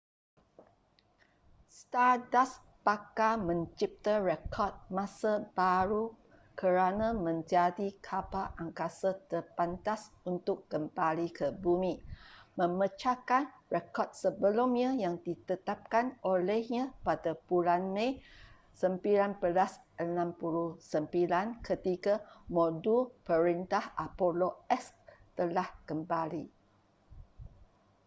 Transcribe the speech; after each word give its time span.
stardust 1.79 2.57
bakal 2.85 3.33
mencipta 3.49 4.13
rekod 4.29 4.73
masa 4.97 5.33
baharu 5.57 6.03
kerana 6.59 7.07
menjadi 7.27 7.87
kapal 8.07 8.47
angkasa 8.61 9.09
terpantas 9.31 10.01
untuk 10.31 10.57
kembali 10.73 11.27
ke 11.37 11.47
bumi 11.63 11.93
memecahkan 12.59 13.43
rekod 13.75 14.09
sebelumnya 14.21 14.89
yang 15.03 15.15
ditetapkan 15.27 16.05
olehnya 16.33 16.85
pada 17.07 17.31
bulan 17.47 17.81
mei 17.95 18.11
1969 18.81 20.81
ketika 21.67 22.13
modul 22.57 23.01
perintah 23.27 23.85
apollo 24.05 24.49
x 24.65 24.81
telah 25.37 25.67
kembali 25.89 26.45